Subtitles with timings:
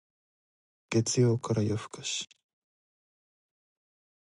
[0.89, 2.27] 月曜から夜更かし